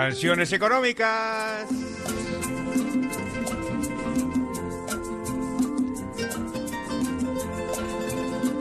Canciones 0.00 0.52
económicas. 0.52 1.64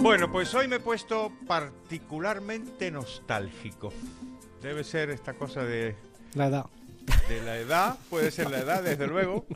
Bueno, 0.00 0.30
pues 0.30 0.54
hoy 0.54 0.68
me 0.68 0.76
he 0.76 0.80
puesto 0.80 1.32
particularmente 1.46 2.90
nostálgico. 2.90 3.92
Debe 4.60 4.84
ser 4.84 5.10
esta 5.10 5.34
cosa 5.34 5.64
de, 5.64 5.96
La 6.34 6.46
edad. 6.46 6.66
de 7.28 7.40
la 7.42 7.56
edad, 7.58 7.96
puede 8.10 8.30
ser 8.30 8.50
la 8.50 8.58
edad, 8.58 8.82
desde 8.82 9.06
luego. 9.06 9.46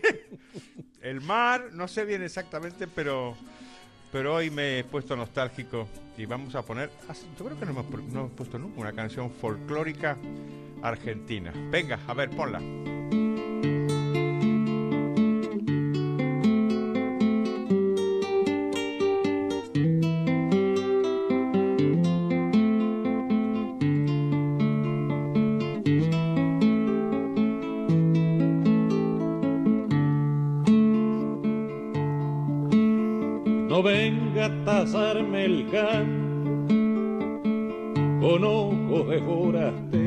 El 1.00 1.20
mar, 1.20 1.68
no 1.72 1.86
sé 1.86 2.04
bien 2.04 2.22
exactamente, 2.22 2.86
pero, 2.88 3.36
pero 4.10 4.34
hoy 4.34 4.50
me 4.50 4.78
he 4.80 4.84
puesto 4.84 5.14
nostálgico 5.14 5.86
y 6.16 6.24
vamos 6.26 6.54
a 6.54 6.62
poner, 6.62 6.90
yo 7.38 7.44
creo 7.44 7.58
que 7.58 7.66
no 7.66 7.72
hemos, 7.72 7.86
pu- 7.86 8.02
no 8.08 8.20
hemos 8.20 8.32
puesto 8.32 8.58
nunca 8.58 8.80
una 8.80 8.92
canción 8.92 9.30
folclórica 9.30 10.16
argentina. 10.84 11.52
Venga, 11.70 11.98
a 12.06 12.14
ver, 12.14 12.30
ponla. 12.30 12.60
No 33.68 33.82
venga 33.82 34.46
a 34.46 34.64
tasarme 34.64 35.44
el 35.46 35.68
canto 35.70 36.24
con 38.20 38.44
ojos 38.44 39.08
de 39.08 39.20
forastero, 39.20 40.03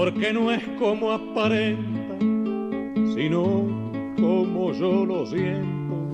porque 0.00 0.32
no 0.32 0.50
es 0.50 0.64
como 0.78 1.12
aparenta, 1.12 2.18
sino 3.14 4.14
como 4.16 4.72
yo 4.72 5.04
lo 5.04 5.26
siento. 5.26 6.08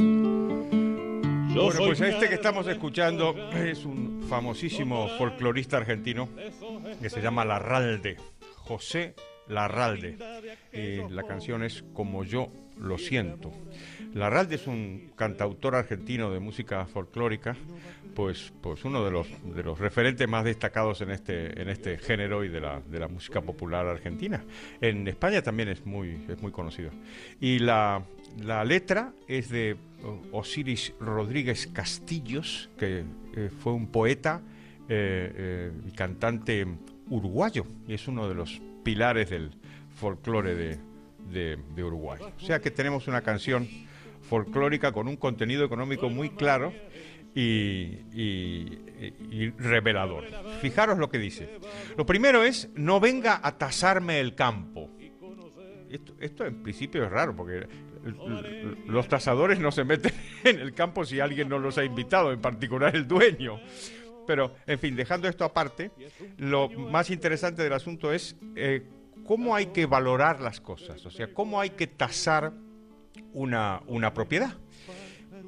Yo 1.54 1.66
Bueno, 1.66 1.80
pues 1.86 2.00
este 2.00 2.28
que 2.28 2.34
estamos 2.34 2.66
escuchando 2.66 3.36
es 3.52 3.84
un 3.84 4.26
famosísimo 4.28 5.08
folclorista 5.16 5.76
argentino 5.76 6.28
que 7.00 7.08
se 7.08 7.22
llama 7.22 7.44
Larralde, 7.44 8.16
José 8.56 9.14
Larralde. 9.46 10.18
Y 10.72 11.08
la 11.08 11.22
canción 11.22 11.62
es 11.62 11.84
Como 11.94 12.24
yo 12.24 12.48
lo 12.76 12.98
siento. 12.98 13.52
Larralde 14.16 14.54
es 14.54 14.66
un 14.66 15.10
cantautor 15.14 15.74
argentino 15.74 16.30
de 16.30 16.40
música 16.40 16.86
folclórica, 16.86 17.54
pues, 18.14 18.50
pues 18.62 18.82
uno 18.86 19.04
de 19.04 19.10
los, 19.10 19.28
de 19.54 19.62
los 19.62 19.78
referentes 19.78 20.26
más 20.26 20.42
destacados 20.44 21.02
en 21.02 21.10
este, 21.10 21.60
en 21.60 21.68
este 21.68 21.98
género 21.98 22.42
y 22.42 22.48
de 22.48 22.60
la, 22.62 22.80
de 22.80 22.98
la 22.98 23.08
música 23.08 23.42
popular 23.42 23.86
argentina. 23.86 24.42
En 24.80 25.06
España 25.06 25.42
también 25.42 25.68
es 25.68 25.84
muy, 25.84 26.24
es 26.30 26.40
muy 26.40 26.50
conocido. 26.50 26.90
Y 27.40 27.58
la, 27.58 28.02
la 28.42 28.64
letra 28.64 29.12
es 29.28 29.50
de 29.50 29.76
Osiris 30.32 30.94
Rodríguez 30.98 31.66
Castillos, 31.66 32.70
que 32.78 33.04
eh, 33.36 33.50
fue 33.58 33.74
un 33.74 33.88
poeta 33.88 34.40
eh, 34.88 35.32
eh, 35.36 35.72
y 35.86 35.90
cantante 35.92 36.66
uruguayo, 37.10 37.66
y 37.86 37.92
es 37.92 38.08
uno 38.08 38.28
de 38.30 38.34
los 38.34 38.62
pilares 38.82 39.28
del 39.28 39.50
folclore 39.94 40.54
de- 40.54 40.78
de 41.74 41.84
Uruguay. 41.84 42.20
O 42.22 42.40
sea 42.46 42.60
que 42.60 42.70
tenemos 42.70 43.08
una 43.08 43.20
canción 43.20 43.66
folclórica 44.28 44.92
con 44.92 45.08
un 45.08 45.16
contenido 45.16 45.64
económico 45.64 46.10
muy 46.10 46.30
claro 46.30 46.72
y, 47.34 48.78
revelador. 49.58 50.24
Fijaros 50.60 50.98
lo 50.98 51.08
que 51.10 51.18
dice. 51.18 51.58
Lo 51.96 52.06
primero 52.06 52.42
es, 52.44 52.70
no 52.74 53.00
venga 53.00 53.40
a 53.42 53.58
tasarme 53.58 54.20
el 54.20 54.34
campo. 54.34 54.90
Esto, 56.20 56.44
en 56.44 56.62
principio 56.62 57.04
es 57.04 57.10
raro 57.10 57.36
porque 57.36 57.66
los 58.86 59.08
tasadores 59.08 59.58
no 59.58 59.70
se 59.70 59.84
meten 59.84 60.12
en 60.44 60.60
el 60.60 60.74
campo 60.74 61.04
si 61.04 61.20
alguien 61.20 61.48
no 61.48 61.58
los 61.58 61.78
ha 61.78 61.84
invitado, 61.84 62.32
en 62.32 62.40
particular 62.40 62.94
el 62.96 63.06
dueño. 63.06 63.60
Pero, 64.26 64.54
en 64.66 64.78
fin, 64.78 64.96
dejando 64.96 65.28
esto 65.28 65.44
aparte, 65.44 65.92
lo 66.38 66.68
más 66.68 67.10
interesante 67.10 67.62
del 67.62 67.72
asunto 67.72 68.12
es 68.12 68.36
eh, 68.56 68.88
cómo 69.24 69.54
hay 69.54 69.66
que 69.66 69.86
valorar 69.86 70.40
las 70.40 70.60
cosas, 70.60 71.04
o 71.06 71.10
sea, 71.10 71.32
cómo 71.32 71.60
hay 71.60 71.70
que 71.70 71.86
tasar 71.86 72.52
una, 73.32 73.82
una 73.86 74.14
propiedad. 74.14 74.56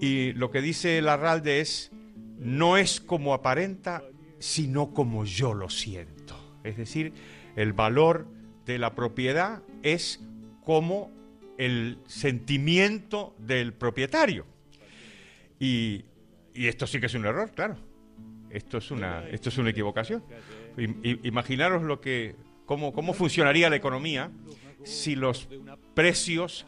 Y 0.01 0.33
lo 0.35 0.51
que 0.51 0.61
dice 0.61 1.01
Larralde 1.03 1.61
es, 1.61 1.91
no 2.39 2.77
es 2.77 3.01
como 3.01 3.35
aparenta, 3.35 4.03
sino 4.39 4.93
como 4.93 5.25
yo 5.25 5.55
lo 5.55 5.69
siento. 5.71 6.37
Es 6.65 6.77
decir, 6.77 7.13
el 7.57 7.73
valor 7.73 8.29
de 8.65 8.79
la 8.79 8.95
propiedad 8.95 9.63
es 9.83 10.21
como 10.63 11.11
el 11.57 11.99
sentimiento 12.07 13.35
del 13.39 13.73
propietario. 13.73 14.47
Y, 15.59 16.05
y 16.55 16.69
esto 16.69 16.87
sí 16.87 17.01
que 17.01 17.07
es 17.07 17.15
un 17.15 17.25
error, 17.25 17.51
claro. 17.51 17.77
Esto 18.51 18.79
es 18.79 18.91
una, 18.91 19.29
esto 19.29 19.49
es 19.49 19.59
una 19.59 19.71
equivocación. 19.71 20.23
Imaginaros 20.77 21.83
lo 21.83 22.01
que, 22.01 22.37
cómo, 22.65 22.93
cómo 22.93 23.13
funcionaría 23.13 23.69
la 23.69 23.77
economía 23.77 24.31
si 24.85 25.17
los 25.17 25.49
precios 25.95 26.67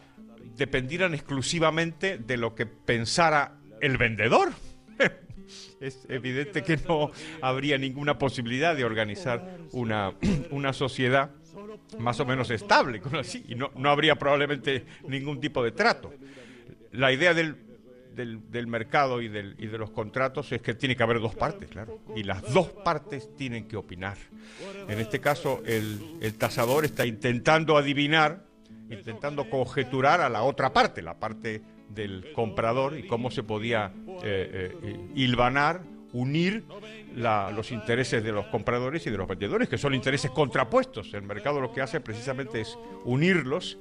dependieran 0.57 1.15
exclusivamente 1.15 2.19
de 2.19 2.37
lo 2.37 2.55
que 2.55 2.67
pensara 2.67 3.59
el 3.81 3.97
vendedor. 3.97 4.51
Es 5.81 6.07
evidente 6.09 6.63
que 6.63 6.77
no 6.77 7.11
habría 7.41 7.77
ninguna 7.79 8.19
posibilidad 8.19 8.77
de 8.77 8.85
organizar 8.85 9.59
una, 9.73 10.13
una 10.51 10.73
sociedad 10.73 11.31
más 11.99 12.21
o 12.21 12.25
menos 12.25 12.51
estable, 12.51 13.01
con 13.01 13.17
así, 13.17 13.45
y 13.49 13.55
no, 13.55 13.71
no 13.75 13.91
habría 13.91 14.17
probablemente 14.17 14.85
ningún 15.09 15.41
tipo 15.41 15.63
de 15.65 15.73
trato. 15.73 16.13
La 16.93 17.13
idea 17.13 17.35
del, 17.35 17.57
del, 18.15 18.51
del 18.51 18.67
mercado 18.67 19.21
y, 19.21 19.29
del, 19.29 19.57
y 19.59 19.67
de 19.67 19.79
los 19.79 19.91
contratos 19.91 20.53
es 20.53 20.63
que 20.63 20.75
tiene 20.75 20.97
que 20.97 21.03
haber 21.03 21.21
dos 21.21 21.35
partes, 21.35 21.69
claro, 21.69 22.01
y 22.15 22.23
las 22.23 22.53
dos 22.53 22.69
partes 22.69 23.35
tienen 23.37 23.67
que 23.67 23.77
opinar. 23.77 24.17
En 24.89 25.01
este 25.01 25.21
caso, 25.21 25.63
el, 25.67 26.19
el 26.21 26.35
tasador 26.35 26.85
está 26.85 27.07
intentando 27.07 27.77
adivinar, 27.77 28.45
intentando 28.91 29.49
conjeturar 29.49 30.21
a 30.21 30.29
la 30.29 30.43
otra 30.43 30.73
parte, 30.73 31.03
la 31.03 31.19
parte 31.19 31.63
del 31.89 32.33
comprador, 32.33 32.99
y 32.99 33.07
cómo 33.07 33.31
se 33.31 33.43
podía 33.43 33.93
eh, 34.23 34.77
eh, 34.83 35.01
hilvanar, 35.15 35.83
unir 36.13 36.65
los 37.15 37.71
intereses 37.71 38.23
de 38.23 38.33
los 38.33 38.47
compradores 38.47 39.07
y 39.07 39.11
de 39.11 39.17
los 39.17 39.29
vendedores, 39.29 39.69
que 39.69 39.79
son 39.79 39.95
intereses 39.95 40.31
contrapuestos. 40.31 41.15
El 41.15 41.23
mercado 41.23 41.61
lo 41.61 41.73
que 41.73 41.81
hace 41.81 42.01
precisamente 42.01 42.61
es 42.61 42.77
unirlos 43.05 43.79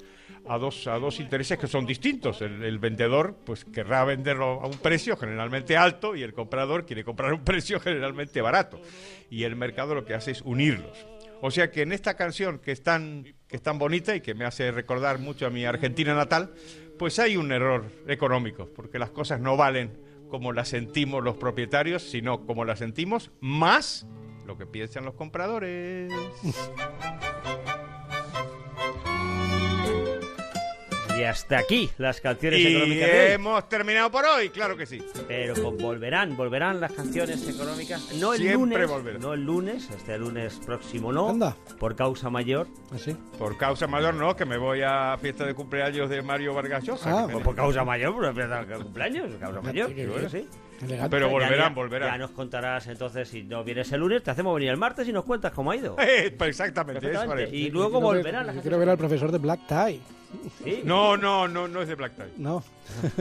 a 0.47 0.57
dos, 0.57 0.87
a 0.87 0.97
dos 0.99 1.19
intereses 1.19 1.57
que 1.57 1.67
son 1.67 1.85
distintos. 1.85 2.41
El, 2.41 2.63
el 2.63 2.79
vendedor 2.79 3.35
pues 3.45 3.65
querrá 3.65 4.03
venderlo 4.03 4.61
a 4.61 4.67
un 4.67 4.77
precio 4.77 5.17
generalmente 5.17 5.77
alto 5.77 6.15
y 6.15 6.23
el 6.23 6.33
comprador 6.33 6.85
quiere 6.85 7.03
comprar 7.03 7.31
a 7.31 7.35
un 7.35 7.43
precio 7.45 7.79
generalmente 7.79 8.41
barato. 8.41 8.81
Y 9.29 9.43
el 9.43 9.55
mercado 9.55 9.95
lo 9.95 10.05
que 10.05 10.13
hace 10.13 10.31
es 10.31 10.41
unirlos. 10.41 11.05
O 11.41 11.51
sea 11.51 11.71
que 11.71 11.81
en 11.81 11.91
esta 11.91 12.15
canción 12.15 12.59
que 12.59 12.71
es 12.71 12.83
tan, 12.83 13.25
que 13.49 13.55
es 13.55 13.61
tan 13.61 13.79
bonita 13.79 14.15
y 14.15 14.21
que 14.21 14.35
me 14.35 14.45
hace 14.45 14.71
recordar 14.71 15.19
mucho 15.19 15.47
a 15.47 15.49
mi 15.49 15.65
Argentina 15.65 16.13
natal, 16.13 16.53
pues 16.97 17.17
hay 17.17 17.35
un 17.35 17.51
error 17.51 17.85
económico, 18.07 18.69
porque 18.75 18.99
las 18.99 19.09
cosas 19.09 19.41
no 19.41 19.57
valen 19.57 19.97
como 20.29 20.53
las 20.53 20.69
sentimos 20.69 21.23
los 21.23 21.35
propietarios, 21.35 22.03
sino 22.03 22.45
como 22.45 22.63
las 22.63 22.79
sentimos 22.79 23.31
más 23.41 24.05
lo 24.45 24.57
que 24.57 24.67
piensan 24.67 25.03
los 25.03 25.15
compradores. 25.15 26.13
Y 31.19 31.23
hasta 31.23 31.59
aquí 31.59 31.89
las 31.97 32.21
canciones 32.21 32.59
Y 32.61 32.67
económicas 32.67 33.11
de 33.11 33.19
hoy. 33.27 33.31
hemos 33.33 33.67
terminado 33.67 34.09
por 34.09 34.25
hoy, 34.25 34.49
claro 34.49 34.77
que 34.77 34.85
sí. 34.85 35.01
Pero 35.27 35.53
con- 35.61 35.77
volverán, 35.77 36.37
volverán 36.37 36.79
las 36.79 36.91
canciones 36.93 37.45
económicas. 37.47 38.13
No 38.15 38.33
el 38.33 38.39
Siempre 38.39 38.57
lunes, 38.83 38.89
volverán. 38.89 39.21
no 39.21 39.33
el 39.33 39.43
lunes, 39.43 39.89
este 39.89 40.17
lunes 40.17 40.59
próximo 40.65 41.11
no, 41.11 41.29
Anda. 41.29 41.57
por 41.79 41.95
causa 41.95 42.29
mayor. 42.29 42.67
Así. 42.93 43.15
Por 43.37 43.57
causa 43.57 43.85
mayor 43.87 44.13
no, 44.13 44.35
que 44.35 44.45
me 44.45 44.57
voy 44.57 44.81
a 44.81 45.17
fiesta 45.19 45.45
de 45.45 45.53
cumpleaños 45.53 46.09
de 46.09 46.21
Mario 46.21 46.53
Vargas 46.53 46.83
Llosa. 46.83 47.23
Ah, 47.23 47.27
por 47.27 47.55
causa 47.55 47.83
mayor, 47.83 48.13
por 48.13 48.25
empieza 48.25 48.59
el 48.61 48.67
cumpleaños, 48.83 49.29
causa 49.39 49.61
mayor. 49.61 49.93
bueno, 49.93 50.13
bien. 50.15 50.29
sí. 50.29 50.47
Elegante. 50.81 51.09
Pero 51.09 51.29
volverán, 51.29 51.57
ya- 51.57 51.69
volverán. 51.69 52.11
Ya 52.11 52.17
nos 52.17 52.31
contarás 52.31 52.87
entonces 52.87 53.27
si 53.27 53.43
no 53.43 53.63
vienes 53.63 53.91
el 53.91 53.99
lunes, 53.99 54.23
te 54.23 54.31
hacemos 54.31 54.53
venir 54.55 54.69
el 54.69 54.77
martes 54.77 55.07
y 55.07 55.11
nos 55.13 55.25
cuentas 55.25 55.51
cómo 55.51 55.71
ha 55.71 55.75
ido. 55.75 55.95
Eh, 56.09 56.33
pues 56.37 56.49
exactamente, 56.51 57.11
eso. 57.11 57.39
Y 57.51 57.67
Yo 57.67 57.73
luego 57.73 57.99
quiero 57.99 58.07
ver- 58.09 58.17
volverán 58.23 58.47
las 58.47 58.55
yo. 58.55 58.61
Quiero 58.61 58.79
ver 58.79 58.89
al 58.89 58.97
profesor 58.97 59.31
de 59.31 59.37
Black 59.37 59.61
Tie. 59.67 59.99
Sí. 60.63 60.81
No, 60.85 61.17
no, 61.17 61.47
no, 61.47 61.67
no 61.67 61.81
es 61.81 61.87
de 61.87 61.95
Black 61.95 62.13
Tie. 62.15 62.25
No. 62.37 62.63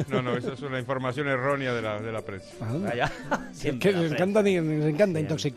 No, 0.09 0.21
no, 0.21 0.37
eso 0.37 0.53
es 0.53 0.61
una 0.61 0.79
información 0.79 1.27
errónea 1.27 1.73
de 1.73 1.81
la, 1.81 1.99
de 2.01 2.13
la 2.13 2.21
prensa. 2.21 2.49
Anda. 2.61 2.91
Vaya. 2.91 3.13
Es 3.53 3.75
que 3.79 3.93
les 3.93 4.13
encanta, 4.13 4.43
les 4.43 4.85
encanta 4.85 5.19
intoxicar. 5.19 5.57